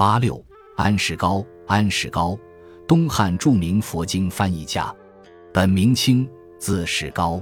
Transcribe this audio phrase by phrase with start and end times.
[0.00, 0.42] 八六，
[0.76, 2.34] 安世高，安世高，
[2.88, 4.90] 东汉著名佛经翻译家，
[5.52, 6.26] 本名清，
[6.58, 7.38] 字世高。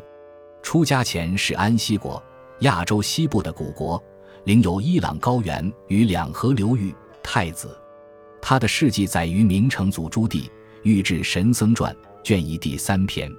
[0.61, 2.21] 出家前是安息国，
[2.63, 4.03] 亚洲西部的古国，
[4.43, 6.93] 领有伊朗高原与两河流域。
[7.23, 7.79] 太子，
[8.43, 10.43] 他的事迹载于明成祖朱棣
[10.83, 11.95] 《御制神僧传》
[12.25, 13.31] 卷一第三篇。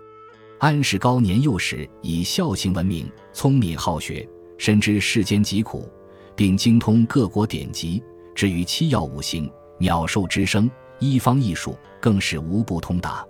[0.60, 4.26] 安世高年幼时以孝行闻名，聪明好学，
[4.58, 5.92] 深知世间疾苦，
[6.38, 8.02] 并精通各国典籍。
[8.40, 13.28] 至于七曜五行、鸟兽之声、医方艺术，更是无不通达。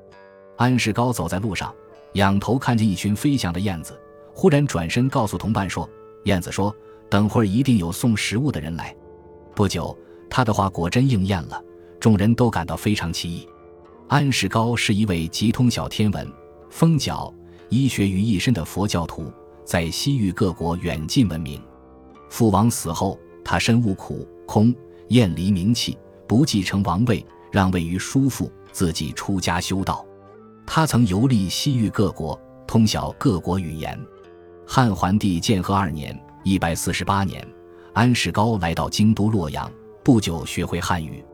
[0.56, 1.74] 安世高走在路上。
[2.14, 4.00] 仰头看见一群飞翔的燕子，
[4.36, 5.90] 忽然转身告诉同伴说
[6.26, 6.72] ：“燕子说，
[7.10, 8.96] 等会儿一定有送食物的人来。”
[9.56, 9.98] 不久，
[10.30, 11.60] 他的话果真应验了，
[12.00, 13.50] 众人都感到非常奇异。
[14.10, 16.32] 安世高是一位极通晓天文、
[16.70, 17.34] 风角、
[17.70, 19.34] 医学于一身的佛教徒，
[19.66, 21.60] 在西域各国远近闻名。
[22.30, 24.72] 父王死后，他身悟苦空，
[25.10, 30.06] 厌离名气，不继承王位，让位于叔父，自己出家修道。
[30.66, 34.00] 他曾游历西域各国，通晓各国语言。
[34.66, 37.46] 汉桓帝建和二年（一百四十八年），
[37.94, 39.72] 安世高来到京都洛阳，
[40.04, 41.26] 不久学会汉语。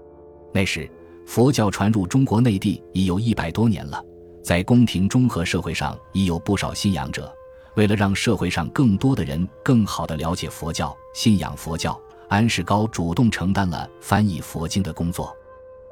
[0.53, 0.89] 那时，
[1.25, 4.01] 佛教传入中国内地已有一百多年了，
[4.41, 7.29] 在宫廷中和社会上已有不少信仰者。
[7.75, 15.35] 为了让社会上更多的人更好地了解佛教、信仰佛教，安世高主动承担了翻译佛经的工作。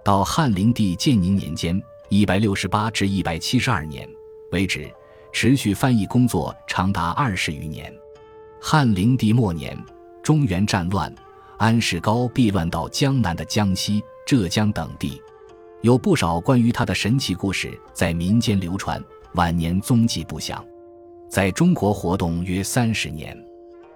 [0.04, 1.82] 到汉灵帝建宁年间。
[2.10, 4.08] 一百六十八至一百七十二年
[4.52, 4.88] 为止，
[5.32, 7.92] 持续翻译工作长达二十余年。
[8.62, 9.76] 汉灵帝末年，
[10.22, 11.12] 中原战乱，
[11.58, 15.20] 安世高避乱到江南的江西、浙江等地，
[15.82, 19.04] 有不少关于他的神奇故事在民间流传。
[19.34, 20.64] 晚年踪迹不详，
[21.28, 23.36] 在中国活动约三十年，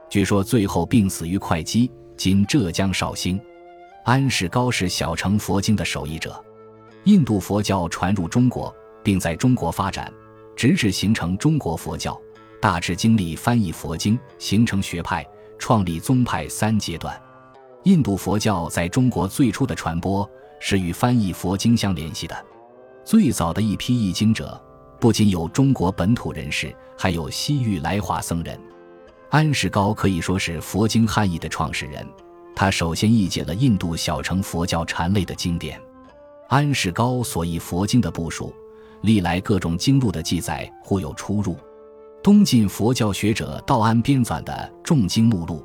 [0.10, 3.40] 据说最后病死于会稽（今浙江绍兴）。
[4.04, 6.44] 安世高是小乘佛经的手译者。
[7.04, 10.12] 印度佛教传入中国，并在中国发展，
[10.56, 12.20] 直至形成中国佛教，
[12.60, 15.26] 大致经历翻译佛经、形成学派、
[15.58, 17.17] 创立宗派三阶段。
[17.83, 20.30] 印度佛教在中国最初的传播
[20.60, 22.45] 是与翻译佛经相联系的。
[23.05, 24.61] 最早的一批译经者，
[24.99, 28.60] 不仅有中国本土人士，还有西域来华僧人。
[29.30, 32.08] 安世高可以说是佛经汉译的创始人，
[32.55, 35.80] 他首先译解了印度小乘佛教禅类的经典。
[36.48, 38.55] 安世高所译佛经的部署，
[39.02, 41.58] 历来各种经录的记载互有出入。
[42.23, 45.60] 东晋佛教学者道安编纂的《众经目录》，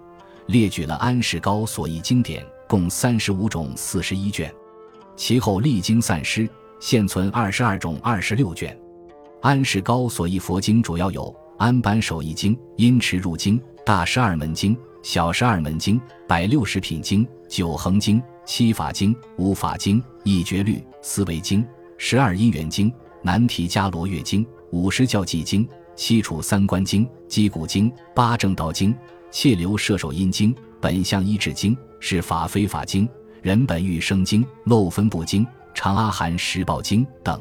[0.46, 4.52] 列举了安世高所译经典共三十五种四十一卷，
[5.14, 6.48] 其后历经散失，
[6.80, 8.76] 现存二十二种二十六卷。
[9.40, 11.22] 安世高所译佛经主要有
[11.58, 18.20] 《安般守义经》《因持入经》《大十二门经》《小十二门经》《百六十品经》《九恒经》。
[18.44, 21.64] 七法经、五法经、一绝律、思维经、
[21.96, 22.92] 十二因缘经、
[23.22, 28.94] 南提迦罗月经、五十教记经、七处三观经、击鼓经、八正道经、
[29.30, 33.08] 气流射手阴经、本相医治经、是法非法经、
[33.42, 37.40] 人本欲生经、漏分部经、长阿含十宝经等。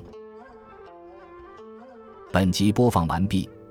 [2.32, 3.50] 本集播放完毕，